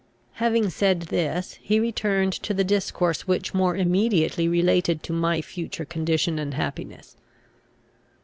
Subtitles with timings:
[0.41, 5.85] Having said this, he returned to the discourse which more immediately related to my future
[5.85, 7.17] condition and happiness.